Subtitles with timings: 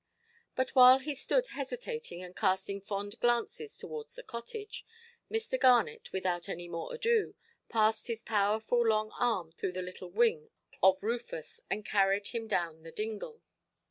[0.55, 4.83] But while he stood hesitating, and casting fond glances towards the cottage,
[5.29, 5.59] Mr.
[5.59, 7.35] Garnet, without any more ado,
[7.69, 10.49] passed his powerful long arm through the little wing
[10.81, 13.43] of Rufus, and hurried him down the dingle.